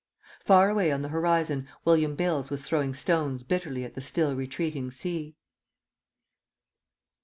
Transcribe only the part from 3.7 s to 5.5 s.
at the still retreating sea.